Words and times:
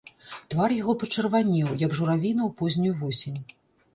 Твар 0.53 0.71
яго 0.75 0.93
пачырванеў, 1.03 1.69
як 1.83 1.93
журавіна 1.99 2.41
ў 2.45 2.51
познюю 2.61 2.95
восень. 3.03 3.37